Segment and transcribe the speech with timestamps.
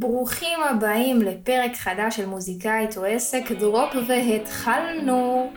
[0.00, 5.50] ברוכים הבאים לפרק חדש של מוזיקאית או עסק, דרופ והתחלנו.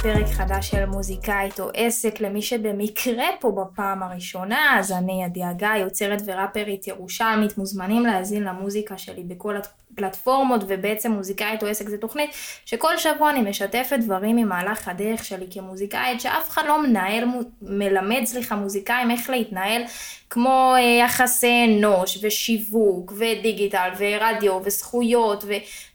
[0.00, 2.20] לפרק חדש של מוזיקאית או עסק.
[2.20, 9.22] למי שבמקרה פה בפעם הראשונה, אז אני הגיא, יוצרת וראפרית ירושלמית, מוזמנים להאזין למוזיקה שלי
[9.22, 12.30] בכל הפלטפורמות, ובעצם מוזיקאית או עסק זה תוכנית
[12.64, 17.24] שכל שבוע אני משתפת דברים ממהלך הדרך שלי כמוזיקאית, שאף אחד לא מנהל,
[17.62, 19.82] מלמד, סליחה, מוזיקאים איך להתנהל
[20.30, 25.44] כמו אה, יחסי אנוש ושיווק ודיגיטל ורדיו וזכויות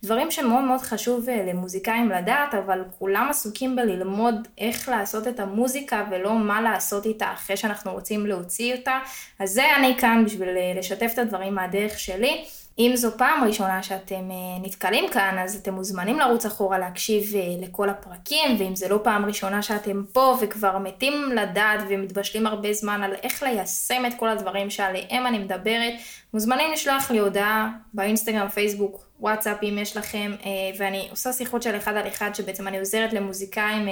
[0.04, 6.06] ודברים שמאוד מאוד חשוב אה, למוזיקאים לדעת, אבל כולם עסוקים בללמוד איך לעשות את המוזיקה
[6.12, 9.00] ולא מה לעשות איתה אחרי שאנחנו רוצים להוציא אותה.
[9.40, 12.46] אז זה אני כאן בשביל אה, לשתף את הדברים מהדרך שלי.
[12.80, 17.42] אם זו פעם ראשונה שאתם אה, נתקלים כאן, אז אתם מוזמנים לרוץ אחורה להקשיב אה,
[17.62, 23.04] לכל הפרקים, ואם זה לא פעם ראשונה שאתם פה וכבר מתים לדעת ומתבשלים הרבה זמן
[23.04, 25.94] על איך ליישם את כל הדברים שעליהם אני מדברת,
[26.34, 31.78] מוזמנים לשלוח לי הודעה באינסטגרם, פייסבוק, וואטסאפ אם יש לכם, אה, ואני עושה שיחות של
[31.78, 33.88] אחד על אחד שבעצם אני עוזרת למוזיקאים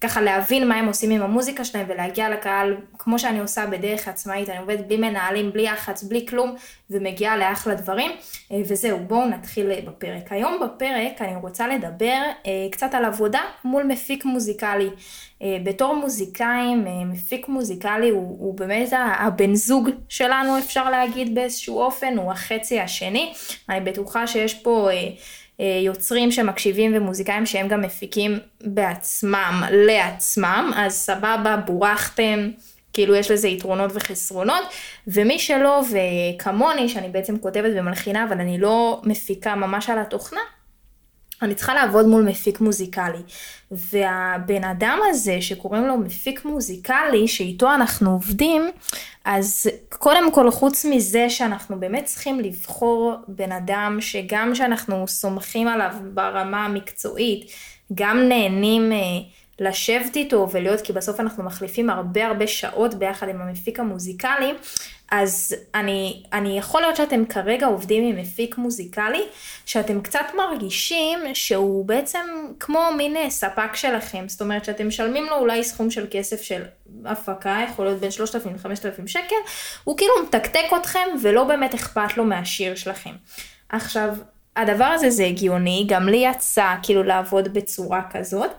[0.00, 4.48] ככה להבין מה הם עושים עם המוזיקה שלהם ולהגיע לקהל כמו שאני עושה בדרך עצמאית,
[4.48, 6.54] אני עובדת בלי מנהלים, בלי לחץ, בלי כלום,
[6.90, 8.10] ומגיעה לאחלה דברים.
[8.52, 10.32] אה, וזהו, בואו נתחיל אה, בפרק.
[10.32, 14.88] היום בפרק אני רוצה לדבר אה, קצת על עבודה מול מפיק מוזיקלי.
[15.64, 22.32] בתור מוזיקאים, מפיק מוזיקלי הוא, הוא באמת הבן זוג שלנו אפשר להגיד באיזשהו אופן, הוא
[22.32, 23.32] החצי השני.
[23.68, 24.96] אני בטוחה שיש פה אה,
[25.84, 32.50] יוצרים שמקשיבים ומוזיקאים שהם גם מפיקים בעצמם, לעצמם, אז סבבה, בורחתם.
[32.92, 34.64] כאילו יש לזה יתרונות וחסרונות,
[35.06, 40.40] ומי שלא, וכמוני, שאני בעצם כותבת ומלחינה, אבל אני לא מפיקה ממש על התוכנה,
[41.42, 43.22] אני צריכה לעבוד מול מפיק מוזיקלי.
[43.70, 48.70] והבן אדם הזה שקוראים לו מפיק מוזיקלי, שאיתו אנחנו עובדים,
[49.24, 55.90] אז קודם כל, חוץ מזה שאנחנו באמת צריכים לבחור בן אדם שגם שאנחנו סומכים עליו
[56.14, 57.50] ברמה המקצועית,
[57.94, 58.92] גם נהנים...
[58.92, 58.98] אה,
[59.60, 64.52] לשבת איתו ולהיות, כי בסוף אנחנו מחליפים הרבה הרבה שעות ביחד עם המפיק המוזיקלי,
[65.10, 69.22] אז אני, אני יכול להיות שאתם כרגע עובדים עם מפיק מוזיקלי,
[69.66, 72.26] שאתם קצת מרגישים שהוא בעצם
[72.60, 76.62] כמו מין אה, ספק שלכם, זאת אומרת שאתם משלמים לו אולי סכום של כסף של
[77.04, 79.36] הפקה, יכול להיות בין 3,000 ל-5,000 שקל,
[79.84, 83.12] הוא כאילו מתקתק אתכם ולא באמת אכפת לו מהשיר שלכם.
[83.68, 84.14] עכשיו,
[84.56, 88.50] הדבר הזה זה הגיוני, גם לי יצא כאילו לעבוד בצורה כזאת.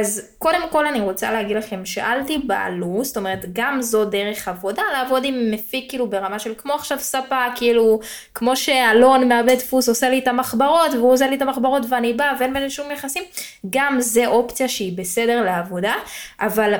[0.00, 4.82] אז קודם כל אני רוצה להגיד לכם שאל תיבהלו, זאת אומרת גם זו דרך עבודה,
[4.92, 8.00] לעבוד עם מפיק כאילו ברמה של כמו עכשיו ספה, כאילו
[8.34, 12.32] כמו שאלון מעבד דפוס עושה לי את המחברות והוא עושה לי את המחברות ואני באה
[12.38, 13.22] ואין בינינו שום יחסים,
[13.70, 15.94] גם זה אופציה שהיא בסדר לעבודה,
[16.40, 16.74] אבל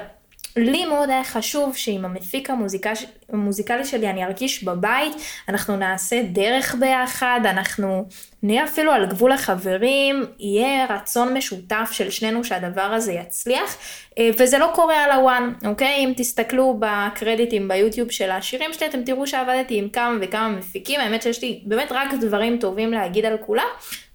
[0.57, 2.93] לי מאוד היה חשוב שעם המפיק המוזיקה,
[3.29, 5.13] המוזיקלי שלי אני ארגיש בבית,
[5.49, 8.05] אנחנו נעשה דרך ביחד, אנחנו
[8.43, 13.77] נהיה אפילו על גבול החברים, יהיה רצון משותף של שנינו שהדבר הזה יצליח,
[14.19, 15.95] אה, וזה לא קורה על הוואן, אוקיי?
[16.05, 21.23] אם תסתכלו בקרדיטים ביוטיוב של השירים שלי, אתם תראו שעבדתי עם כמה וכמה מפיקים, האמת
[21.23, 23.69] שיש לי באמת רק דברים טובים להגיד על כולם,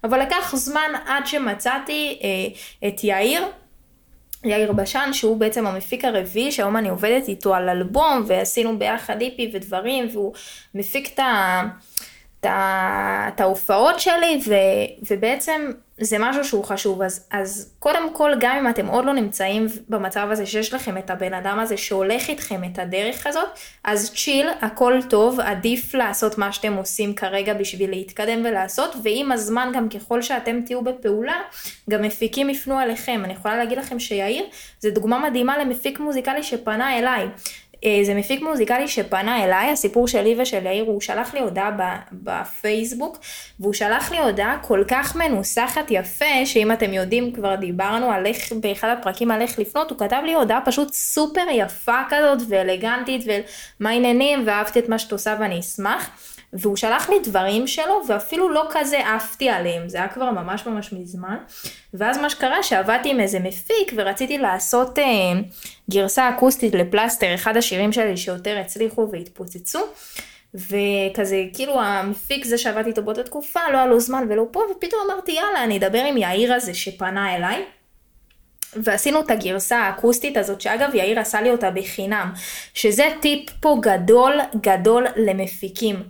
[0.04, 3.42] אבל לקח זמן עד שמצאתי אה, את יאיר.
[4.44, 9.50] יאיר בשן, שהוא בעצם המפיק הרביעי, שהיום אני עובדת איתו על אלבום, ועשינו ביחד איפי
[9.54, 10.32] ודברים, והוא
[10.74, 11.18] מפיק
[12.40, 14.54] את ההופעות שלי, ו,
[15.10, 17.02] ובעצם זה משהו שהוא חשוב.
[17.02, 21.10] אז, אז קודם כל, גם אם אתם עוד לא נמצאים במצב הזה שיש לכם את
[21.10, 23.48] הבן אדם הזה שהולך איתכם את הדרך הזאת,
[23.84, 29.72] אז צ'יל, הכל טוב, עדיף לעשות מה שאתם עושים כרגע בשביל להתקדם ולעשות, ועם הזמן
[29.74, 31.40] גם ככל שאתם תהיו בפעולה,
[31.90, 33.20] גם מפיקים יפנו עליכם.
[33.24, 34.44] אני יכולה להגיד לכם שיאיר
[34.80, 37.28] זה דוגמה מדהימה למפיק מוזיקלי שפנה אליי.
[37.84, 41.70] אה, זה מפיק מוזיקלי שפנה אליי, הסיפור שלי ושל יאיר, הוא שלח לי הודעה
[42.12, 43.18] בפייסבוק,
[43.60, 48.52] והוא שלח לי הודעה כל כך מנוסחת יפה, שאם אתם יודעים, כבר דיברנו על איך,
[48.52, 53.24] באחד הפרקים על איך לפנות, הוא כתב לי הודעה פשוט סופר יפה כזאת ואלגנטית,
[53.80, 56.10] ומה העניינים, ואהבתי את מה שאת עושה ואני אשמח.
[56.52, 60.92] והוא שלח לי דברים שלו, ואפילו לא כזה עפתי עליהם, זה היה כבר ממש ממש
[60.92, 61.36] מזמן.
[61.94, 65.04] ואז מה שקרה, שעבדתי עם איזה מפיק, ורציתי לעשות אה,
[65.90, 69.80] גרסה אקוסטית לפלסטר, אחד השירים שלי שיותר הצליחו והתפוצצו.
[70.54, 75.00] וכזה, כאילו המפיק זה שעבדתי איתו באותה תקופה, לא היה לו זמן ולא פה, ופתאום
[75.06, 77.64] אמרתי, יאללה, אני אדבר עם יאיר הזה שפנה אליי.
[78.76, 82.32] ועשינו את הגרסה האקוסטית הזאת, שאגב יאיר עשה לי אותה בחינם,
[82.74, 86.02] שזה טיפ פה גדול גדול למפיקים.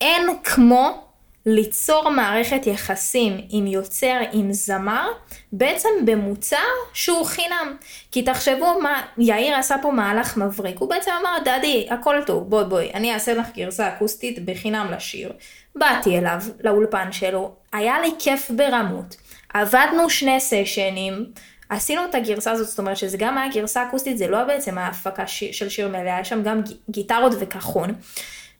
[0.00, 1.08] אין כמו
[1.46, 5.08] ליצור מערכת יחסים עם יוצר, עם זמר,
[5.52, 6.56] בעצם במוצר
[6.92, 7.76] שהוא חינם.
[8.12, 12.64] כי תחשבו מה, יאיר עשה פה מהלך מבריק, הוא בעצם אמר, דדי, הכל טוב, בואי
[12.64, 15.32] בואי, אני אעשה לך גרסה אקוסטית בחינם לשיר.
[15.76, 19.16] באתי אליו, לאולפן שלו, היה לי כיף ברמות.
[19.54, 21.24] עבדנו שני סשנים,
[21.68, 25.26] עשינו את הגרסה הזאת, זאת אומרת שזה גם היה גרסה אקוסטית, זה לא בעצם ההפקה
[25.26, 26.60] של שיר מלאה, היה שם גם
[26.90, 27.94] גיטרות וכחון.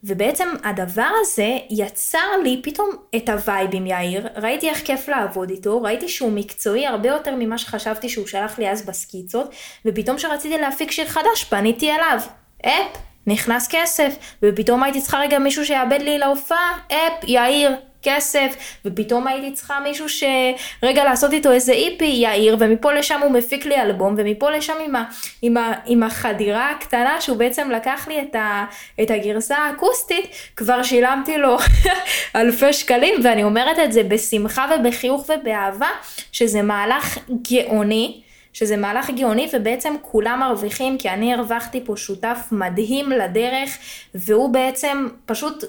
[0.04, 5.50] ובעצם הדבר הזה יצר לי פתאום את ה vibe עם יאיר, ראיתי איך כיף לעבוד
[5.50, 9.54] איתו, ראיתי שהוא מקצועי הרבה יותר ממה שחשבתי שהוא שלח לי אז בסקיצות,
[9.84, 12.20] ופתאום כשרציתי להפיק שיר חדש פניתי אליו.
[12.66, 12.96] אפ,
[13.26, 19.52] נכנס כסף, ופתאום הייתי צריכה רגע מישהו שיעבד לי להופעה, אפ, יאיר, כסף, ופתאום הייתי
[19.52, 24.50] צריכה מישהו שרגע לעשות איתו איזה EP יאיר, ומפה לשם הוא מפיק לי אלבום, ומפה
[24.50, 25.04] לשם עם, ה,
[25.42, 28.64] עם, ה, עם החדירה הקטנה שהוא בעצם לקח לי את, ה,
[29.02, 31.56] את הגרסה האקוסטית, כבר שילמתי לו
[32.36, 35.90] אלפי שקלים, ואני אומרת את זה בשמחה ובחיוך ובאהבה,
[36.32, 37.18] שזה מהלך
[37.50, 38.22] גאוני.
[38.52, 43.78] שזה מהלך גאוני ובעצם כולם מרוויחים כי אני הרווחתי פה שותף מדהים לדרך
[44.14, 45.64] והוא בעצם פשוט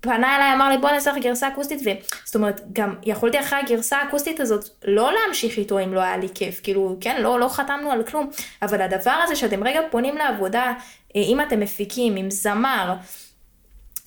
[0.00, 3.98] פנה אליי, אמר לי בוא נעשה לך גרסה אקוסטית, וזאת אומרת, גם יכולתי אחרי הגרסה
[3.98, 7.90] האקוסטית הזאת לא להמשיך איתו אם לא היה לי כיף, כאילו, כן, לא, לא חתמנו
[7.90, 8.30] על כלום,
[8.62, 10.72] אבל הדבר הזה שאתם רגע פונים לעבודה,
[11.16, 12.94] אה, אם אתם מפיקים עם זמר,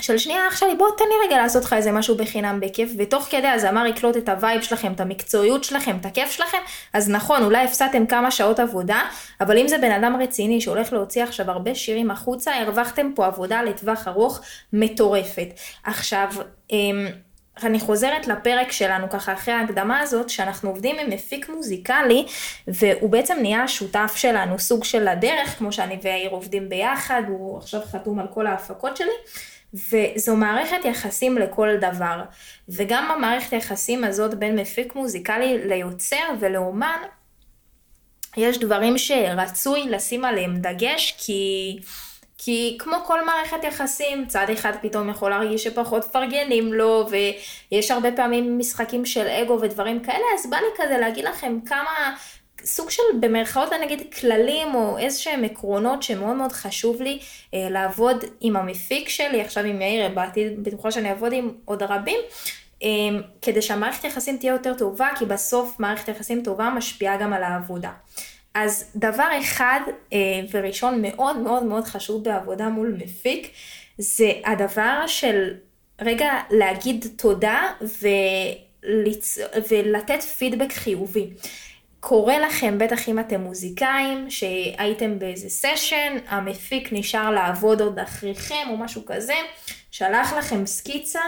[0.02, 3.28] של שנייה אח שלי בוא תן לי רגע לעשות לך איזה משהו בחינם בכיף ותוך
[3.30, 6.58] כדי הזמר יקלוט את ה vibe שלכם, את המקצועיות שלכם, את הכיף שלכם
[6.94, 9.02] אז נכון אולי הפסדתם כמה שעות עבודה
[9.42, 13.64] אבל אם זה בן אדם רציני שהולך להוציא עכשיו הרבה שירים החוצה הרווחתם פה עבודה
[13.64, 14.42] לטווח ארוך
[14.74, 15.48] מטורפת.
[15.84, 16.28] עכשיו
[16.72, 17.08] אמ,
[17.64, 22.26] אני חוזרת לפרק שלנו ככה אחרי ההקדמה הזאת, שאנחנו עובדים עם מפיק מוזיקלי,
[22.68, 27.82] והוא בעצם נהיה השותף שלנו, סוג של הדרך, כמו שאני ויאיר עובדים ביחד, הוא עכשיו
[27.86, 29.12] חתום על כל ההפקות שלי,
[29.74, 32.24] וזו מערכת יחסים לכל דבר.
[32.70, 37.00] וגם המערכת היחסים הזאת בין מפיק מוזיקלי ליוצר ולאומן,
[38.38, 41.78] יש דברים שרצוי לשים עליהם דגש, כי...
[42.40, 48.12] כי כמו כל מערכת יחסים, צד אחד פתאום יכול להרגיש שפחות מפרגנים לו, ויש הרבה
[48.12, 52.16] פעמים משחקים של אגו ודברים כאלה, אז בא לי כזה להגיד לכם כמה
[52.64, 57.20] סוג של במרכאות נגיד כללים או איזה שהם עקרונות שמאוד מאוד חשוב לי
[57.54, 62.20] אה, לעבוד עם המפיק שלי, עכשיו עם יאיר, בעתיד בטוחה שאני אעבוד עם עוד רבים,
[62.84, 62.90] אה,
[63.42, 67.92] כדי שהמערכת יחסים תהיה יותר טובה, כי בסוף מערכת יחסים טובה משפיעה גם על העבודה.
[68.54, 69.80] אז דבר אחד
[70.14, 70.18] אה,
[70.52, 73.52] וראשון מאוד מאוד מאוד חשוב בעבודה מול מפיק,
[73.98, 75.54] זה הדבר של
[76.02, 79.38] רגע להגיד תודה ולצ...
[79.70, 81.30] ולתת פידבק חיובי.
[82.08, 88.78] קורה לכם, בטח אם אתם מוזיקאים, שהייתם באיזה סשן, המפיק נשאר לעבוד עוד אחריכם או
[88.78, 89.34] משהו כזה,
[89.92, 91.22] שלח לכם סקיצה,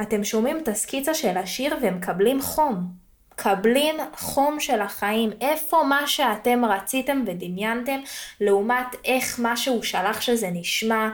[0.00, 2.86] אתם שומעים את הסקיצה של השיר והם מקבלים חום.
[3.32, 8.00] מקבלים חום של החיים, איפה מה שאתם רציתם ודמיינתם,
[8.40, 11.08] לעומת איך מה שהוא שלח שזה נשמע.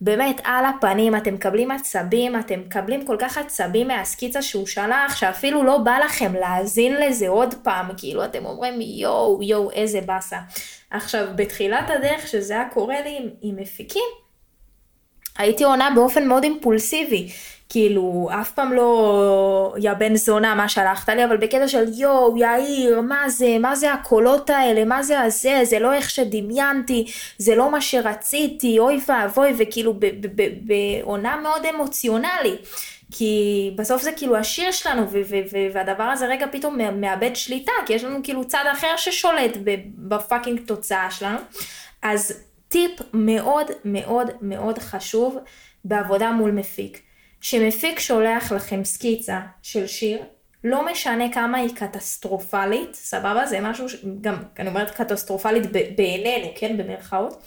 [0.00, 5.64] באמת על הפנים, אתם מקבלים עצבים, אתם מקבלים כל כך עצבים מהסקיצה שהוא שלח, שאפילו
[5.64, 10.38] לא בא לכם להאזין לזה עוד פעם, כאילו אתם אומרים יואו, יואו, איזה באסה.
[10.90, 14.27] עכשיו, בתחילת הדרך שזה היה קורה לי עם, עם מפיקים,
[15.38, 17.28] הייתי עונה באופן מאוד אימפולסיבי.
[17.70, 23.00] כאילו, אף פעם לא, יא בן זונה, מה שלחת לי, אבל בקטע של יואו, יאיר,
[23.00, 27.06] מה זה, מה זה הקולות האלה, מה זה הזה, זה לא איך שדמיינתי,
[27.38, 29.94] זה לא מה שרציתי, אוי ואבוי, וכאילו
[30.62, 32.56] בעונה מאוד אמוציונלי.
[33.12, 35.06] כי בסוף זה כאילו השיר שלנו,
[35.72, 39.56] והדבר הזה רגע פתאום מאבד שליטה, כי יש לנו כאילו צד אחר ששולט
[39.96, 41.38] ב fucking תוצאה שלנו.
[42.02, 45.38] אז טיפ מאוד מאוד מאוד חשוב
[45.84, 47.02] בעבודה מול מפיק.
[47.40, 50.22] שמפיק שולח לכם סקיצה של שיר,
[50.64, 53.46] לא משנה כמה היא קטסטרופלית, סבבה?
[53.46, 53.86] זה משהו,
[54.20, 55.62] גם, אני אומרת קטסטרופלית
[55.96, 56.76] בעינינו, כן?
[56.76, 57.42] במרכאות.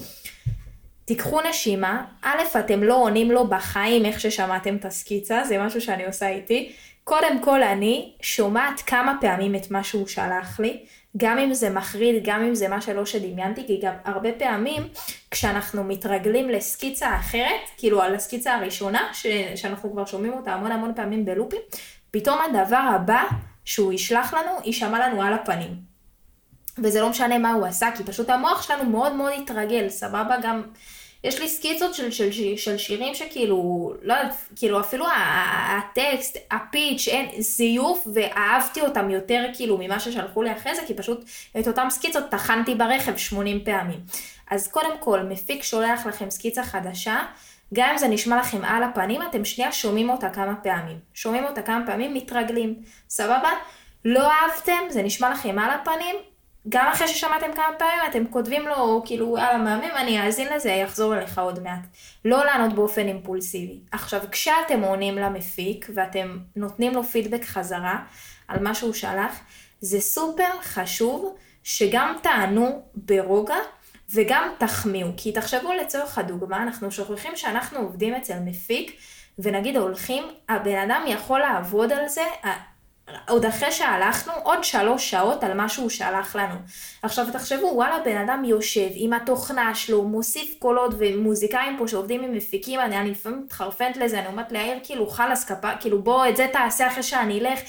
[1.05, 6.05] תיקחו נשימה, א', אתם לא עונים לו בחיים איך ששמעתם את הסקיצה, זה משהו שאני
[6.05, 6.71] עושה איתי.
[7.03, 10.85] קודם כל אני שומעת כמה פעמים את מה שהוא שלח לי,
[11.17, 14.87] גם אם זה מחריד, גם אם זה מה שלא שדמיינתי, כי גם הרבה פעמים
[15.31, 19.27] כשאנחנו מתרגלים לסקיצה אחרת, כאילו על הסקיצה הראשונה, ש...
[19.55, 21.61] שאנחנו כבר שומעים אותה המון המון פעמים בלופים,
[22.11, 23.23] פתאום הדבר הבא
[23.65, 25.91] שהוא ישלח לנו, יישמע לנו על הפנים.
[26.83, 30.35] וזה לא משנה מה הוא עשה, כי פשוט המוח שלנו מאוד מאוד התרגל, סבבה?
[30.41, 30.61] גם
[31.23, 35.05] יש לי סקיצות של, של, של, של שירים שכאילו, לא יודעת, כאילו אפילו
[35.77, 41.25] הטקסט, הפיץ', אין, זיוף, ואהבתי אותם יותר כאילו ממה ששלחו לי אחרי זה, כי פשוט
[41.59, 43.99] את אותם סקיצות טחנתי ברכב 80 פעמים.
[44.51, 47.19] אז קודם כל, מפיק שולח לכם סקיצה חדשה,
[47.73, 50.99] גם אם זה נשמע לכם על הפנים, אתם שנייה שומעים אותה כמה פעמים.
[51.13, 52.75] שומעים אותה כמה פעמים, מתרגלים.
[53.09, 53.49] סבבה?
[54.05, 56.15] לא אהבתם, זה נשמע לכם על הפנים,
[56.69, 61.15] גם אחרי ששמעתם כמה פעמים, אתם כותבים לו, כאילו, יאללה, מהמם, אני אאזין לזה, יחזור
[61.15, 61.79] אליך עוד מעט.
[62.25, 63.79] לא לענות באופן אימפולסיבי.
[63.91, 67.99] עכשיו, כשאתם עונים למפיק, ואתם נותנים לו פידבק חזרה
[68.47, 69.39] על מה שהוא שלח,
[69.81, 73.59] זה סופר חשוב שגם תענו ברוגע
[74.13, 75.07] וגם תחמיאו.
[75.17, 78.97] כי תחשבו לצורך הדוגמה, אנחנו שוכחים שאנחנו עובדים אצל מפיק,
[79.39, 82.25] ונגיד הולכים, הבן אדם יכול לעבוד על זה,
[83.27, 86.55] עוד אחרי שהלכנו, עוד שלוש שעות על מה שהוא שלח לנו.
[87.03, 92.33] עכשיו תחשבו, וואלה, בן אדם יושב עם התוכנה שלו, מוסיף קולות ומוזיקאים פה שעובדים עם
[92.33, 96.47] מפיקים, אני, אני לפעמים מתחרפנת לזה, אני אומרת ליאיר, כאילו, חלאס כאילו, בוא, את זה
[96.53, 97.59] תעשה אחרי שאני אלך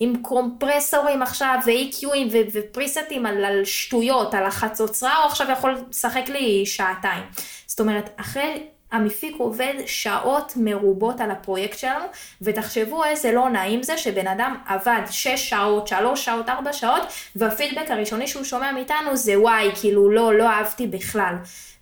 [0.00, 6.66] עם קומפרסורים עכשיו, ו-EQים ופריסטים על, על שטויות, על החצוצרה, או עכשיו יכול לשחק לי
[6.66, 7.22] שעתיים.
[7.66, 12.04] זאת אומרת, אחרי המפיק עובד שעות מרובות על הפרויקט שלנו,
[12.42, 17.02] ותחשבו איזה לא נעים זה שבן אדם עבד 6 שעות, 3 שעות, 4 שעות,
[17.36, 21.34] והפידבק הראשוני שהוא שומע מאיתנו זה וואי, כאילו לא, לא אהבתי בכלל.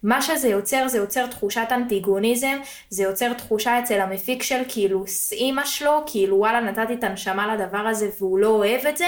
[0.02, 2.58] מה שזה יוצר, זה יוצר תחושת אנטיגוניזם,
[2.90, 7.78] זה יוצר תחושה אצל המפיק של כאילו אימא שלו, כאילו וואלה נתתי את הנשמה לדבר
[7.78, 9.06] הזה והוא לא אוהב את זה,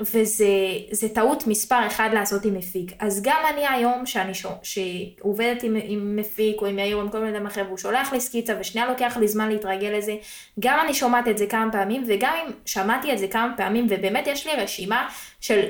[0.00, 2.92] וזה טעות מספר אחד לעשות עם מפיק.
[2.98, 7.08] אז גם אני היום, שאני שו, שעובדת עם, עם מפיק או עם יאיר או עם
[7.08, 10.16] כל מיני אדם אחר, והוא שולח לי סקיצה ושנייה לוקח לי זמן להתרגל לזה,
[10.60, 14.26] גם אני שומעת את זה כמה פעמים, וגם אם שמעתי את זה כמה פעמים, ובאמת
[14.26, 15.08] יש לי רשימה
[15.40, 15.60] של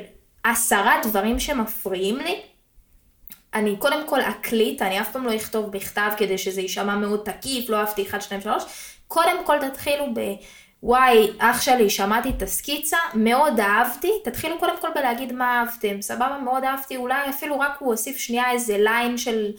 [0.45, 2.41] עשרה דברים שמפריעים לי,
[3.55, 7.71] אני קודם כל אקליט, אני אף פעם לא אכתוב בכתב כדי שזה יישמע מאוד תקיף,
[7.71, 8.65] לא אהבתי 1, 2, 3,
[9.09, 10.21] קודם כל תתחילו ב...
[10.83, 16.39] וואי, אח שלי, שמעתי את הסקיצה, מאוד אהבתי, תתחילו קודם כל בלהגיד מה אהבתם, סבבה,
[16.45, 19.53] מאוד אהבתי, אולי אפילו רק הוא הוסיף שנייה איזה line של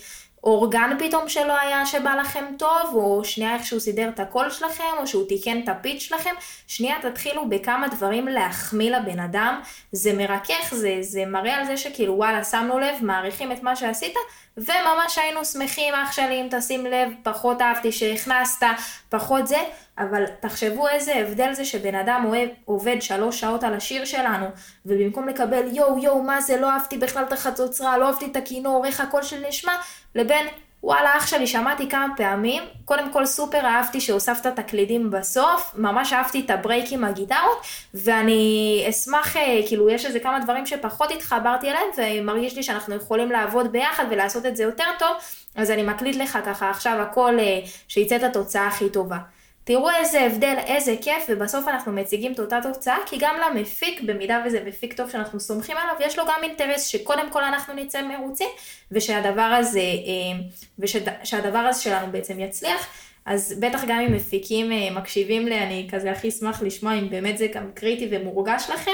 [0.44, 4.84] אורגן פתאום שלא היה שבא לכם טוב, או שנייה איך שהוא סידר את הקול שלכם,
[4.98, 6.34] או שהוא תיקן את ה pitch שלכם,
[6.68, 9.62] שנייה תתחילו בכמה דברים להחמיא לבן אדם,
[9.92, 14.13] זה מרכך, זה, זה מראה על זה שכאילו וואלה, שמנו לב, מעריכים את מה שעשית,
[14.58, 18.66] וממש היינו שמחים, אח שלי, אם תשים לב, פחות אהבתי שהכנסת,
[19.10, 19.58] פחות זה,
[19.98, 24.46] אבל תחשבו איזה הבדל זה שבן אדם אוהב, עובד שלוש שעות על השיר שלנו,
[24.86, 28.86] ובמקום לקבל יואו יואו מה זה, לא אהבתי בכלל את החצוצרה, לא אהבתי את הכינור,
[28.86, 29.74] איך הקול של נשמע,
[30.16, 30.48] לבין
[30.84, 36.13] וואלה אח שלי שמעתי כמה פעמים, קודם כל סופר אהבתי שהוספת את הקלידים בסוף, ממש
[36.13, 37.62] אהבתי את הברייק עם הגיטרות,
[37.94, 43.32] ואני אשמח, אה, כאילו יש איזה כמה דברים שפחות התחברתי אליהם, ומרגיש לי שאנחנו יכולים
[43.32, 45.18] לעבוד ביחד ולעשות את זה יותר טוב,
[45.56, 49.18] אז אני מקליט לך ככה עכשיו הכל אה, שיצא את התוצאה הכי טובה.
[49.63, 54.43] תראו איזה הבדל, איזה כיף, ובסוף אנחנו מציגים את אותה תוצאה, כי גם למפיק, במידה
[54.46, 58.50] וזה מפיק טוב שאנחנו סומכים עליו, יש לו גם אינטרס שקודם כל אנחנו נצא מרוצים,
[58.91, 60.43] ושהדבר הזה, אה,
[60.79, 62.88] ושהדבר הזה שלנו בעצם יצליח.
[63.25, 67.38] אז בטח גם אם מפיקים אה, מקשיבים לי, אני כזה הכי אשמח לשמוע אם באמת
[67.38, 68.91] זה גם קריטי ומורגש לכם,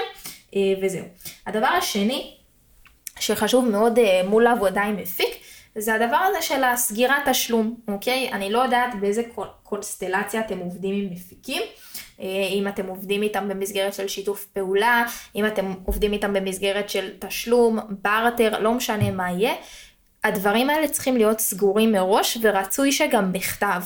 [0.55, 1.05] אה, וזהו.
[1.47, 2.33] הדבר השני,
[3.19, 5.29] שחשוב מאוד מול העבודה עם מפיק,
[5.79, 8.29] זה הדבר הזה של הסגירת תשלום, אוקיי?
[8.31, 9.23] אני לא יודעת באיזה
[9.63, 11.61] קונסטלציה אתם עובדים עם מפיקים,
[12.19, 15.05] אה, אם אתם עובדים איתם במסגרת של שיתוף פעולה,
[15.35, 19.53] אם אתם עובדים איתם במסגרת של תשלום, בארטר, לא משנה מה יהיה.
[20.23, 23.81] הדברים האלה צריכים להיות סגורים מראש ורצוי שגם בכתב.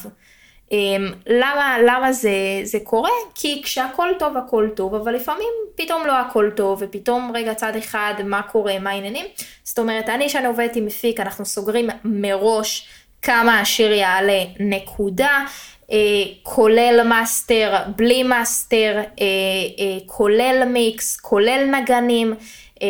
[0.72, 2.32] אמ, למה, למה זה,
[2.64, 3.10] זה קורה?
[3.36, 8.14] כי כשהכל טוב הכל טוב, אבל לפעמים פתאום לא הכל טוב, ופתאום רגע צד אחד
[8.26, 9.26] מה קורה, מה העניינים.
[9.64, 12.88] זאת אומרת, אני שאני עובדת עם מפיק, אנחנו סוגרים מראש
[13.22, 15.46] כמה השיר יעלה נקודה.
[15.92, 15.98] אה,
[16.44, 19.04] כולל master, בלי master, אה,
[19.80, 22.34] אה, כולל מיקס, כולל נגנים.
[22.82, 22.88] אה,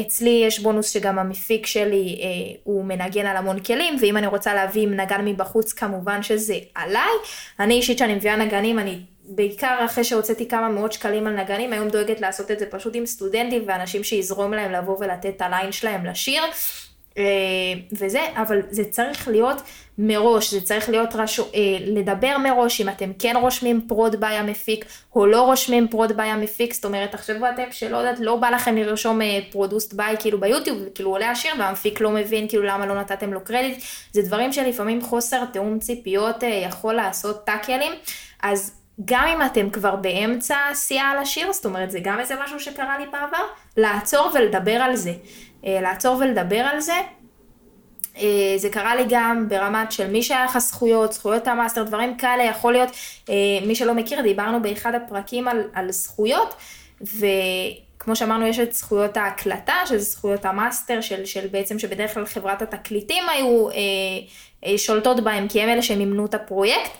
[0.00, 4.54] אצלי יש בונוס שגם המפיק שלי אה, הוא מנגן על המון כלים, ואם אני רוצה
[4.54, 7.12] להביא נגן מבחוץ כמובן שזה עליי.
[7.60, 11.88] אני אישית שאני מביאה נגנים, אני בעיקר אחרי שהוצאתי כמה מאות שקלים על נגנים, היום
[11.88, 15.72] דואגת לעשות את זה פשוט עם סטודנטים ואנשים שיזרום להם לבוא ולתת את ה line
[15.72, 16.42] שלהם לשיר.
[17.18, 17.24] אה,
[17.92, 19.62] וזה, אבל זה צריך להיות
[19.98, 21.40] מראש, זה צריך להיות רש...
[21.40, 21.44] אה,
[21.80, 24.84] לדבר מראש אם אתם כן רושמים prod by המפיק
[25.16, 28.76] או לא רושמים prod by המפיק, זאת אומרת תחשבו אתם שלא יודעת, לא בא לכם
[28.76, 33.00] לרשום produced אה, by כאילו ביוטיוב, כאילו עולה השיר והמפיק לא מבין כאילו למה לא
[33.00, 37.92] נתתם לו קרדיט, זה דברים שלפעמים חוסר תיאום ציפיות יכול לעשות טאקלים,
[38.42, 42.60] אז גם אם אתם כבר באמצע עשייה על השיר, זאת אומרת זה גם איזה משהו
[42.60, 43.44] שקרה לי בעבר,
[43.76, 45.12] לעצור ולדבר על זה.
[45.66, 47.00] אה, לעצור ולדבר על זה.
[48.18, 52.42] אה, זה קרה לי גם ברמת של מי שהיה לך זכויות, זכויות המאסטר, דברים כאלה,
[52.42, 52.88] יכול להיות,
[53.28, 53.34] אה,
[53.66, 56.54] מי שלא מכיר, דיברנו באחד הפרקים על, על זכויות,
[57.00, 62.62] וכמו שאמרנו, יש את זכויות ההקלטה, שזה זכויות המאסטר, של, של בעצם שבדרך כלל חברת
[62.62, 63.74] התקליטים היו אה,
[64.66, 66.90] אה, שולטות בהם, כי הם אלה שמימנו את הפרויקט.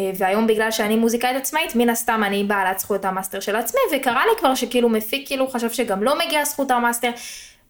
[0.00, 4.22] אה, והיום בגלל שאני מוזיקאית עצמאית, מן הסתם אני בעלת זכויות המאסטר של עצמי, וקרה
[4.26, 7.10] לי כבר שכאילו מפיק כאילו חשב שגם לא מגיעה זכות המאסטר,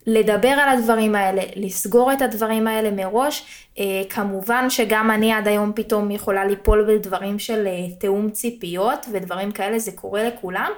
[0.08, 3.44] לדבר על הדברים האלה, לסגור את הדברים האלה מראש.
[3.78, 9.52] אה, כמובן שגם אני עד היום פתאום יכולה ליפול בדברים של אה, תיאום ציפיות ודברים
[9.52, 10.70] כאלה, זה קורה לכולם.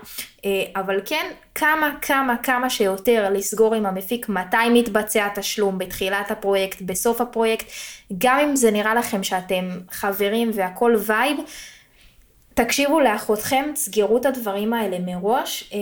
[0.45, 6.83] אה, אבל כן, כמה, כמה, כמה שיותר לסגור עם המפיק מתי מתבצע התשלום, בתחילת הפרויקט,
[6.83, 7.67] בסוף הפרויקט,
[8.19, 11.37] גם אם זה נראה לכם שאתם חברים והכל vibe.
[12.65, 15.79] תקשיבו לאחותכם, תסגרו את הדברים האלה מראש, אמ,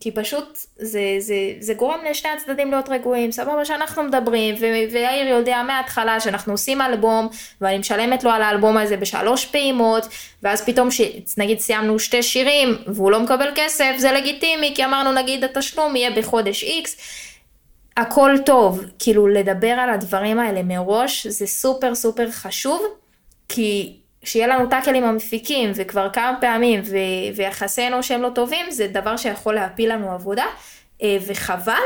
[0.00, 4.54] כי פשוט זה, זה, זה גורם לשני הצדדים להיות רגועים, סבבה שאנחנו מדברים,
[4.92, 7.28] ויאיר יודע מההתחלה שאנחנו עושים אלבום,
[7.60, 10.08] ואני משלמת לו על האלבום הזה בשלוש פעימות,
[10.42, 11.00] ואז פתאום ש...
[11.36, 16.10] נגיד סיימנו שתי שירים, והוא לא מקבל כסף, זה לגיטימי, כי אמרנו נגיד התשלום יהיה
[16.10, 16.96] בחודש איקס.
[17.96, 22.82] הכל טוב, כאילו לדבר על הדברים האלה מראש, זה סופר סופר חשוב,
[23.48, 23.96] כי
[24.26, 29.16] שיהיה לנו טאקל עם המפיקים וכבר כמה פעמים ו- ויחסינו שהם לא טובים, זה דבר
[29.16, 30.44] שיכול להפיל לנו עבודה
[31.02, 31.82] אה, וחבל.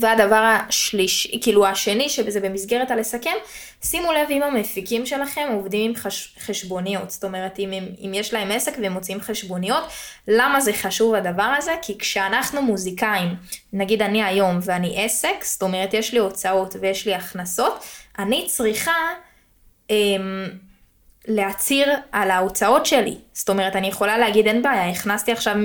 [0.00, 3.34] והדבר השלישי, כאילו השני, שזה במסגרת הלסכם,
[3.84, 7.10] שימו לב אם המפיקים שלכם עובדים עם חש, חשבוניות.
[7.10, 7.72] זאת אומרת, אם,
[8.04, 9.84] אם יש להם עסק והם מוציאים חשבוניות,
[10.28, 11.74] למה זה חשוב הדבר הזה?
[11.82, 13.28] כי כשאנחנו מוזיקאים,
[13.72, 17.84] נגיד אני היום ואני עסק, זאת אומרת, יש לי הוצאות ויש לי הכנסות,
[18.18, 18.92] אני צריכה...
[19.90, 20.65] אמ,
[21.26, 23.16] להצהיר על ההוצאות שלי.
[23.32, 25.56] זאת אומרת, אני יכולה להגיד, אין בעיה, הכנסתי עכשיו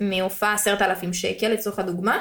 [0.00, 2.18] מהופעה עשרת אלפים שקל, לצורך הדוגמה,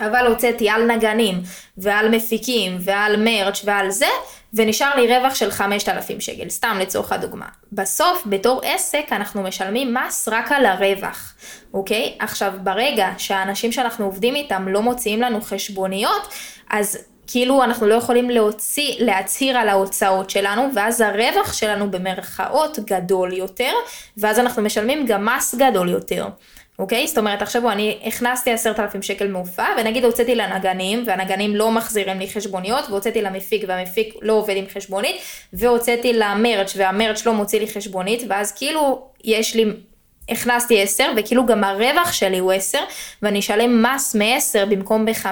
[0.00, 1.42] אבל הוצאתי על נגנים,
[1.78, 4.06] ועל מפיקים, ועל מרץ' ועל זה,
[4.54, 7.46] ונשאר לי רווח של 5,000 שקל, סתם לצורך הדוגמה.
[7.72, 11.34] בסוף, בתור עסק, אנחנו משלמים מס רק על הרווח,
[11.74, 12.16] אוקיי?
[12.18, 16.28] עכשיו, ברגע שהאנשים שאנחנו עובדים איתם לא מוציאים לנו חשבוניות,
[16.70, 23.32] אז כאילו אנחנו לא יכולים להוציא, להצהיר על ההוצאות שלנו, ואז הרווח שלנו במרכאות גדול
[23.32, 23.72] יותר,
[24.16, 26.26] ואז אנחנו משלמים גם מס גדול יותר.
[26.78, 27.06] אוקיי?
[27.06, 32.18] זאת אומרת, עכשיו אני הכנסתי עשרת אלפים שקל מהופעה, ונגיד הוצאתי לנגנים, והנגנים לא מחזירים
[32.18, 35.16] לי חשבוניות, והוצאתי למפיק, והמפיק לא עובד עם חשבונית,
[35.52, 39.64] והוצאתי למרץ', והמרץ' לא מוציא לי חשבונית, ואז כאילו יש לי
[40.28, 42.78] הכנסתי 10 וכאילו גם הרווח שלי הוא 10
[43.22, 45.26] ואני אשלם מס מ-10 במקום ב-5.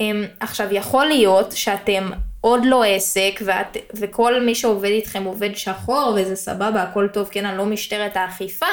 [0.00, 6.16] אמ, עכשיו יכול להיות שאתם עוד לא עסק ואת, וכל מי שעובד איתכם עובד שחור
[6.16, 8.66] וזה סבבה הכל טוב כן אני לא משטרת האכיפה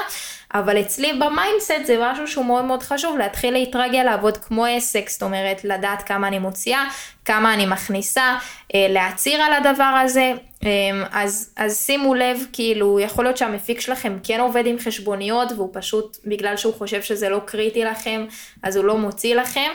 [0.53, 5.09] אבל אצלי ב mindset זה משהו שהוא מאוד מאוד חשוב להתחיל להתרגל לעבוד כמו עסק
[5.09, 6.83] זאת אומרת לדעת כמה אני מוציאה
[7.25, 8.37] כמה אני מכניסה
[8.75, 10.33] אה, להצהיר על הדבר הזה.
[10.63, 15.69] אמ, אז, אז שימו לב כאילו יכול להיות שהמפיק שלכם כן עובד עם חשבוניות והוא
[15.73, 18.25] פשוט בגלל שהוא חושב שזה לא קריטי לכם
[18.63, 19.69] אז הוא לא מוציא לכם.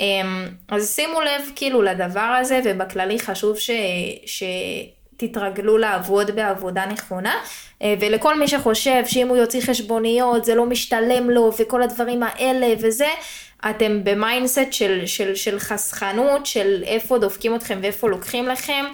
[0.00, 3.70] אמ, אז שימו לב כאילו לדבר הזה, ובכללי חשוב ש...
[5.16, 7.34] שתתרגלו לעבוד בעבודה נכונה.
[7.82, 12.74] אה, ולכל מי שחושב שאם הוא יוציא חשבוניות זה לא משתלם לו וכל הדברים האלה
[12.80, 13.08] וזה,
[13.70, 18.84] אתם ב mindset של, של, של חסכנות, של איפה דופקים אתכם ואיפה לוקחים לכם.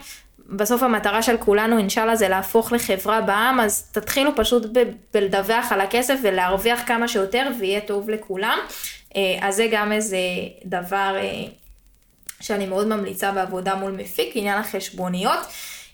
[0.49, 5.81] בסוף המטרה של כולנו אינשאללה זה להפוך לחברה בע"מ, אז תתחילו פשוט ב- בלדווח על
[5.81, 8.59] הכסף ולהרוויח כמה שיותר ויהיה טוב לכולם.
[9.17, 10.19] אה, אז זה גם איזה
[10.65, 11.45] דבר אה,
[12.41, 15.39] שאני מאוד ממליצה בעבודה מול מפיק, עניין החשבוניות.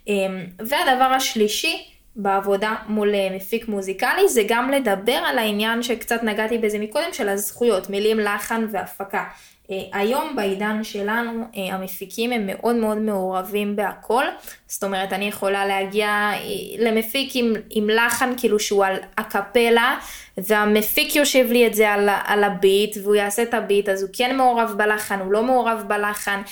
[0.08, 0.14] אה,
[0.58, 1.84] והדבר השלישי,
[2.16, 7.90] בעבודה מול מפיק מוזיקלי זה גם לדבר על העניין שקצת נגעתי בזה מקודם של הזכויות,
[7.90, 9.24] מילים, לחן והפקה.
[9.70, 14.24] אה, היום בעידן שלנו אה, המפיקים הם מאוד מאוד מעורבים בהכל,
[14.66, 16.38] זאת אומרת אני יכולה להגיע אה,
[16.78, 19.98] למפיק עם, עם לחן כאילו שהוא על הקפלה
[20.38, 24.37] והמפיק יושב לי את זה על, על הביט והוא יעשה את הביט אז הוא כן
[24.37, 26.42] מעורב בלחן, הוא לא מעורב בלחן,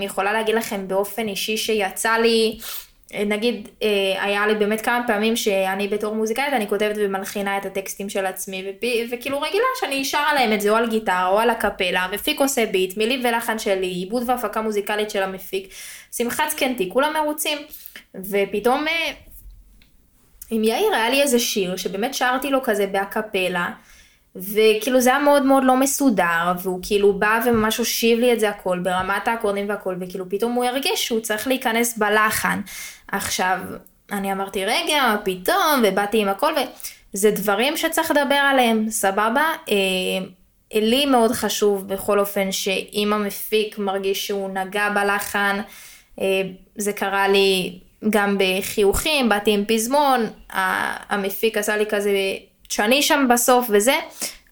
[0.00, 2.58] יכולה להגיד לכם באופן אישי שיצא לי
[3.12, 8.08] נגיד, אה, היה לי באמת כמה פעמים שאני בתור מוזיקאית, אני כותבת ומלחינה את הטקסטים
[8.08, 11.50] של עצמי, ופי, וכאילו רגילה שאני אשאר עליהם את זה או על גיטרה או על
[11.50, 15.74] הקפלה, המפיק עושה ביט, מילים ולחן שלי, עיבוד והפקה מוזיקלית של המפיק,
[16.16, 17.58] שמחת זקנתי, כולם מרוצים,
[18.14, 19.12] ופתאום אה,
[20.50, 23.70] עם יאיר היה לי איזה שיר שבאמת שרתי לו כזה בהקפלה,
[24.36, 28.48] וכאילו זה היה מאוד מאוד לא מסודר, והוא כאילו בא וממש הושיב לי את זה
[28.48, 32.60] הכל ברמת האקורדים והכל, וכאילו פתאום הוא הרגיש שהוא צריך להיכנס בלחן.
[33.12, 33.58] עכשיו,
[34.12, 36.52] אני אמרתי, רגע, מה פתאום, ובאתי עם הכל,
[37.14, 39.44] וזה דברים שצריך לדבר עליהם, סבבה?
[39.68, 39.74] אה,
[40.74, 45.60] לי מאוד חשוב בכל אופן שאם המפיק מרגיש שהוא נגע בלחן,
[46.20, 46.42] אה,
[46.76, 47.78] זה קרה לי
[48.10, 50.26] גם בחיוכים, באתי עם פזמון,
[51.08, 52.10] המפיק עשה לי כזה
[52.68, 53.94] שאני שם בסוף וזה,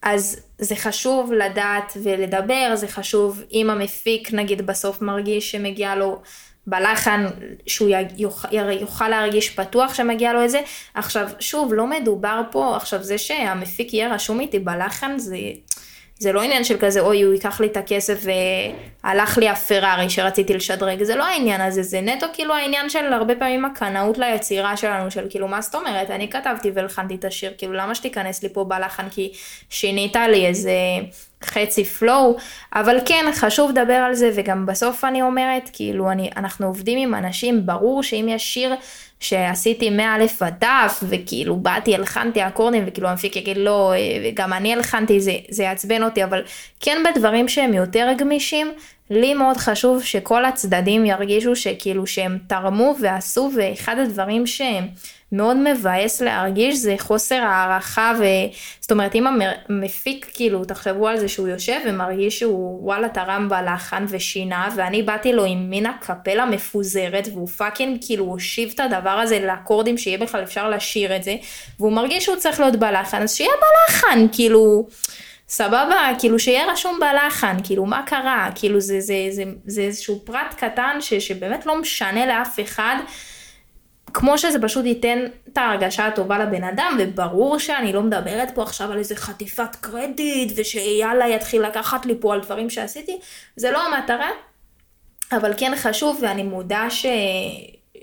[0.03, 6.21] אז זה חשוב לדעת ולדבר, זה חשוב אם המפיק נגיד בסוף מרגיש שמגיע לו
[6.67, 7.27] בלחן
[7.67, 8.49] שהוא יוכל,
[8.81, 10.61] יוכל להרגיש פתוח שמגיע לו את זה.
[10.95, 15.37] עכשיו, שוב, לא מדובר פה, עכשיו זה שהמפיק יהיה רשום איתי בלחן זה...
[16.19, 18.25] זה לא עניין של כזה, אוי, הוא ייקח לי את הכסף
[19.05, 23.35] והלך לי הפרארי שרציתי לשדרג, זה לא העניין הזה, זה נטו כאילו העניין של הרבה
[23.35, 27.73] פעמים הקנאות ליצירה שלנו, של כאילו, מה זאת אומרת, אני כתבתי והלחנתי את השיר, כאילו,
[27.73, 29.09] למה שתיכנס לי פה בלחן?
[29.11, 29.33] כי
[29.71, 30.73] שינית לי איזה
[31.45, 32.37] חצי פלואו,
[32.75, 37.15] אבל כן, חשוב לדבר על זה, וגם בסוף אני אומרת, כאילו, אני, אנחנו עובדים עם
[37.15, 38.75] אנשים, ברור שאם יש שיר
[39.21, 40.65] שעשיתי מא' עד ת',
[41.03, 43.93] וכאילו באתי, הלחנתי אקורדים, וכאילו המפיק יגיד לא,
[44.35, 46.43] גם אני הלחנתי, זה, זה יעצבן אותי, אבל
[46.81, 48.73] כן בדברים שהם יותר גמישים,
[49.11, 54.89] לי מאוד חשוב שכל הצדדים ירגישו שכאילו שהם תרמו ועשו, ואחד הדברים שהם...
[55.33, 58.25] מאוד מבאס להרגיש זה חוסר הערכה ו...
[58.81, 64.05] זאת אומרת אם המפיק כאילו תחשבו על זה שהוא יושב ומרגיש שהוא וואלה תרם בלחן
[64.09, 69.39] ושינה ואני באתי לו עם מין אקפלה מפוזרת והוא fucking כאילו הושיב את הדבר הזה
[69.47, 71.37] לאקורדים שיהיה בכלל אפשר לשיר את זה
[71.79, 74.89] והוא מרגיש שהוא צריך להיות בלחן אז שיהיה בלחן כאילו
[75.49, 80.55] סבבה, כאילו שיהיה רשום בלחן, כאילו מה קרה, כאילו זה, זה, זה, זה איזשהו פרט
[80.57, 82.97] קטן ש, שבאמת לא משנה לאף אחד.
[84.15, 85.19] כמו שזה פשוט ייתן
[85.53, 90.53] את ההרגשה הטובה לבן אדם, וברור שאני לא מדברת פה עכשיו על איזה חטיפת קרדיט,
[90.57, 93.19] ושיאללה יתחיל לקחת לי פה על דברים שעשיתי,
[93.57, 94.31] זה לא המטרה,
[95.33, 97.07] אבל כן חשוב, ואני מודה ש...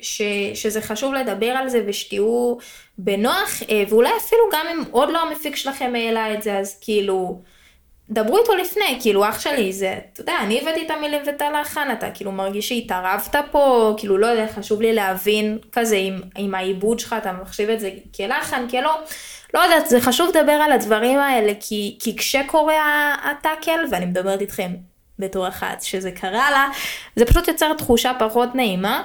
[0.02, 0.22] ש...
[0.54, 2.56] שזה חשוב לדבר על זה ושתהיו
[2.98, 7.42] בנוח, אה, ואולי אפילו גם אם עוד לא המפיק שלכם העלה את זה, אז כאילו...
[8.10, 11.88] דברו איתו לפני, כאילו אח שלי זה, אתה יודע, אני הבאתי את המילים ואת הלחן,
[11.94, 17.00] אתה כאילו מרגיש שהתערבת פה, כאילו לא יודע, חשוב לי להבין כזה עם, עם העיבוד
[17.00, 19.00] שלך, אתה מחשיב את זה כלחן, כלא,
[19.54, 24.72] לא יודעת, זה חשוב לדבר על הדברים האלה, כי, כי כשקורה הטאקל, ואני מדברת איתכם
[25.20, 26.68] בתור אחת שזה קרה לה,
[27.16, 29.04] זה פשוט יוצר תחושה פחות נעימה.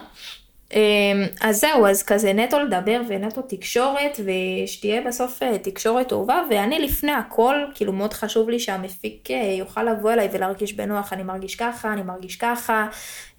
[0.74, 6.78] אמ, אז זהו, אז כזה נטו לדבר ונטו תקשורת, ושתהיה בסוף אה, תקשורת טובה, ואני
[6.78, 11.56] לפני הכל, כאילו מאוד חשוב לי שהמפיק אה, יוכל לבוא אליי ולהרגיש בנוח, אני מרגיש
[11.56, 12.86] ככה, אני מרגיש ככה.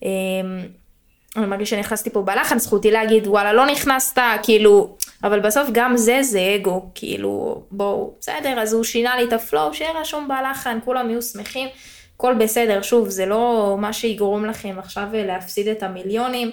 [0.04, 0.10] אמ,
[1.38, 6.24] אני מרגיש שנכנסתי פה בלחן, זכותי להגיד וואלה לא נכנסת, כאילו, אבל בסוף גם זה
[6.24, 11.10] זה אגו, כאילו, בואו, בסדר, אז הוא שינה לי את הפלואו, שיהיה רשום בלחן, כולם
[11.10, 11.67] יהיו שמחים,
[12.15, 16.52] הכל בסדר, שוב, זה לא מה שיגרום לכם עכשיו אה, להפסיד את המיליונים.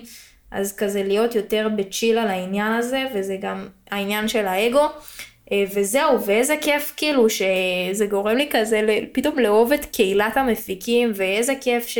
[0.50, 4.86] אז כזה להיות יותר בצ'יל על העניין הזה, וזה גם העניין של האגו.
[5.52, 8.80] אה, וזהו, ואיזה כיף כאילו שזה גורם לי כזה
[9.12, 11.98] פתאום לאהוב את קהילת המפיקים, ואיזה כיף ש...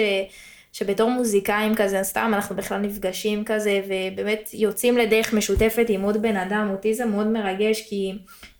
[0.72, 6.36] שבתור מוזיקאים כזה, סתם אנחנו בכלל נפגשים כזה, ובאמת יוצאים לדרך משותפת עם עוד בן
[6.36, 8.12] אדם, אותי זה מאוד מרגש, כי,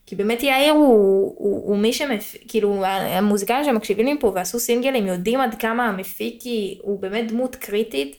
[0.07, 2.37] כי באמת יאיר הוא, הוא, הוא מי שמפ...
[2.49, 6.43] כאילו, המוזיקאים שמקשיבים לי פה ועשו סינגלים יודעים עד כמה המפיק
[6.83, 8.17] הוא באמת דמות קריטית.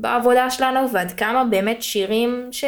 [0.00, 2.64] בעבודה שלנו, ועד כמה באמת שירים ש...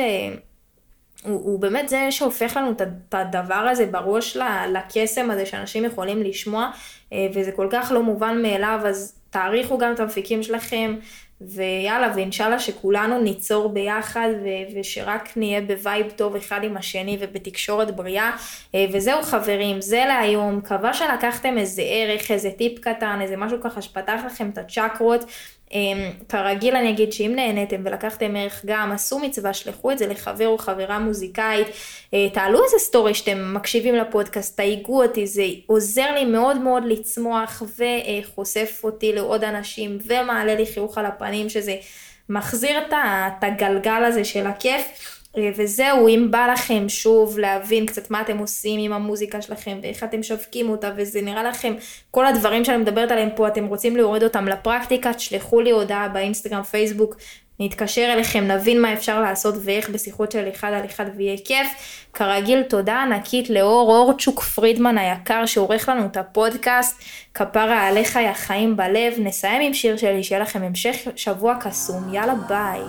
[1.24, 4.36] הוא, הוא באמת זה שהופך לנו את הדבר הזה בראש
[4.72, 6.70] לקסם הזה שאנשים יכולים לשמוע,
[7.12, 10.96] אה, וזה כל כך לא מובן מאליו, אז תעריכו גם את המפיקים שלכם,
[11.40, 17.96] ויאללה, ואינשאללה שכולנו ניצור ביחד, ו- ושרק נהיה ב vibe טוב אחד עם השני ובתקשורת
[17.96, 18.30] בריאה.
[18.74, 23.82] אה, וזהו חברים, זה להיום, מקווה שלקחתם איזה ערך, איזה טיפ קטן, איזה משהו ככה
[23.82, 25.24] שפתח לכם את הצ'קרות.
[25.72, 30.48] אמ, כרגיל אני אגיד שאם נהניתם ולקחתם ערך גם, עשו מצווה, שלחו את זה לחבר
[30.48, 31.66] או חברה מוזיקאית,
[32.14, 37.62] אה, תעלו איזה סטורי שאתם מקשיבים לפודקאסט, תייגו אותי, זה עוזר לי מאוד מאוד לצמוח
[37.62, 41.76] וחושף אותי לעוד אנשים ומעלה לי חיוך על הפנים, שזה
[42.28, 42.94] מחזיר את
[43.42, 45.21] הגלגל הזה של הכיף.
[45.36, 50.04] אה, וזהו, אם בא לכם שוב להבין קצת מה אתם עושים עם המוזיקה שלכם ואיך
[50.04, 51.74] אתם שווקים אותה וזה נראה לכם,
[52.10, 56.62] כל הדברים שאני מדברת עליהם פה, אתם רוצים להוריד אותם לפרקטיקה, תשלחו לי הודעה באינסטגרם,
[56.62, 57.16] פייסבוק,
[57.60, 61.68] נתקשר אליכם, נבין מה אפשר לעשות ואיך בשיחות של אחד על אחד ויהיה כיף.
[62.14, 67.02] כרגיל, תודה ענקית לאור אורצ'וק פרידמן היקר שעורך לנו את הפודקאסט,
[67.34, 69.14] כפרה עליך יא חיים בלב.
[69.18, 72.80] נסיים עם שיר שלי, שיהיה לכם המשך שבוע קסום, יאללה ביי.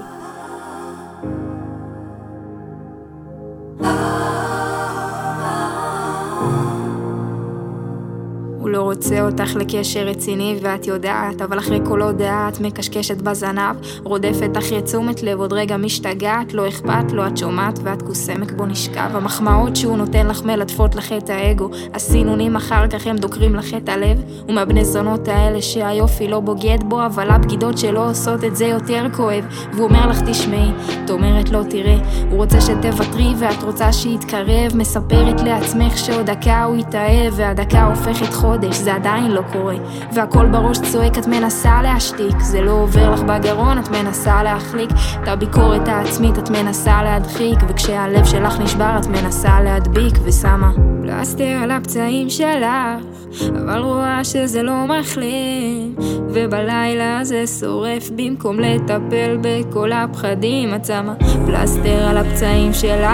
[8.84, 14.82] רוצה אותך לקשר רציני ואת יודעת, אבל אחרי כל הודעה את מקשקשת בזנב, רודפת אחרי
[14.82, 19.10] תשומת לב, עוד רגע משתגעת, לא אכפת לו, את שומעת ואת קוסמק בו נשכב.
[19.14, 23.90] המחמאות שהוא נותן לך מלטפות לך את האגו, הסינונים אחר כך הם דוקרים לך את
[23.90, 29.08] הלב, ומהבני זונות האלה שהיופי לא בוגד בו, אבל הבגידות שלא עושות את זה יותר
[29.16, 30.72] כואב, והוא אומר לך תשמעי,
[31.06, 31.98] את אומרת לא תראה,
[32.30, 38.73] הוא רוצה שתוותרי ואת רוצה שיתקרב, מספרת לעצמך שעוד דקה הוא יתאהב, והדקה הופכת חודש,
[38.76, 39.76] זה עדיין לא קורה.
[40.14, 44.90] והכל בראש צועק, את מנסה להשתיק, זה לא עובר לך בגרון, את מנסה להחליק.
[45.24, 51.72] את הביקורת העצמית את מנסה להדחיק, וכשהלב שלך נשבר את מנסה להדביק, ושמה פלסטר על
[51.72, 53.04] הפצעים שלך,
[53.52, 55.96] אבל רואה שזה לא מחלים,
[56.30, 61.14] ובלילה זה שורף במקום לטפל בכל הפחדים, את שמה
[61.46, 63.12] פלסטר על הפצעים שלך,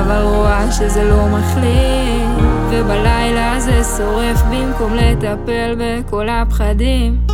[0.00, 2.29] אבל רואה שזה לא מחלים,
[2.72, 7.26] ובלילה זה שורף במקום לטפל בכל הפחדים.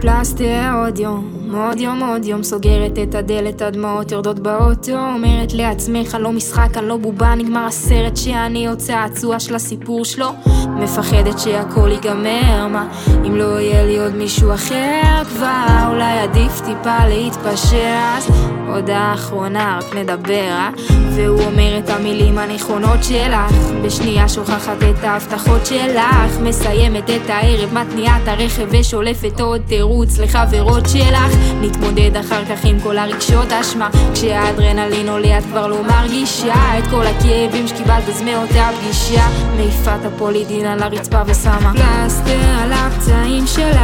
[0.00, 6.16] פלסטר עוד יום, עוד יום עוד יום סוגרת את הדלת, הדמעות יורדות באוטו אומרת לעצמך,
[6.20, 10.28] לא משחק, אני לא בובה, נגמר הסרט שאני עוד צעצוע של הסיפור שלו
[10.68, 12.88] מפחדת שהכל ייגמר, מה
[13.26, 17.98] אם לא יהיה לי עוד מישהו אחר כבר אולי עדיף טיפה להתפשר.
[18.16, 18.28] אז
[18.74, 20.70] הודעה אחרונה, רק נדבר, אה?
[21.14, 23.52] והוא אומר את המילים הנכונות שלך.
[23.84, 30.88] בשנייה שוכחת את ההבטחות שלך מסיימת את הערב, מתניעה את הרכב ושולפת עוד תירוץ לחברות
[30.88, 33.88] שלך נתמודד אחר כך עם כל הרגשות אשמה.
[34.14, 36.78] כשהאדרנלין עולה את כבר לא מרגישה.
[36.78, 39.26] את כל הכאבים שקיבלת אז מאותה פגישה.
[39.56, 41.72] מעיפה את הפולידין על הרצפה ושמה.
[41.72, 43.78] פלסטר על הפצעים שלך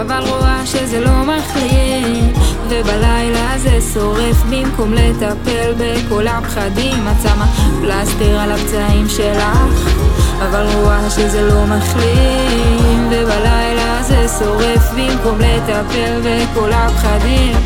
[0.00, 2.36] אבל רואה שזה לא מחליט
[2.68, 7.08] ובלילה זה שורף במקום לטפל בכל הפחדים.
[7.08, 7.46] את שמה
[7.80, 9.96] פלסטר על הפצעים שלך
[10.42, 17.56] אבל רואה שזה לא מחלים ובלילה זה שורף במקום לטפל בכל הפחדים.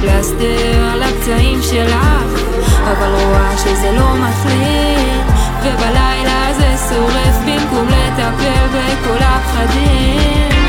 [0.00, 1.96] פלסטר על הפצעים שלך
[2.84, 5.26] אבל רואה שזה לא מחליט
[5.60, 10.67] ובלילה זה שורף במקום לטפל בכל הפחדים